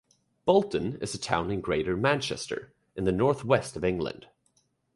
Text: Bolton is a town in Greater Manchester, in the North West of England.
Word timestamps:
Bolton 0.45 0.97
is 0.99 1.13
a 1.13 1.19
town 1.19 1.51
in 1.51 1.61
Greater 1.61 1.95
Manchester, 1.95 2.73
in 2.95 3.03
the 3.03 3.11
North 3.11 3.45
West 3.45 3.77
of 3.77 3.83
England. 3.83 4.25